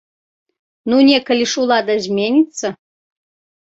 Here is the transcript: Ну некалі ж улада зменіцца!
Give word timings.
Ну 0.93 0.97
некалі 1.11 1.45
ж 1.53 1.63
улада 1.67 2.01
зменіцца! 2.09 2.67